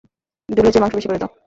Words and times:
ঝোলের 0.49 0.71
চেয়ে 0.73 0.83
মাংস 0.83 0.95
বেশি 0.97 1.07
করে 1.09 1.21
দাও। 1.21 1.31